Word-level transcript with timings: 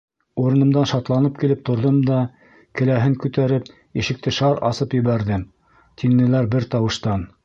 —Урынымдан 0.43 0.87
шатланып 0.91 1.35
килеп 1.41 1.59
торҙом 1.67 1.99
да, 2.07 2.15
келәһен 2.81 3.13
күтәреп, 3.25 3.69
ишекте 4.05 4.33
шар 4.39 4.63
асып 4.71 4.97
ебәрҙем.— 5.01 5.45
тинеләр 6.03 6.51
бер 6.57 6.67
тауыштан. 6.77 7.27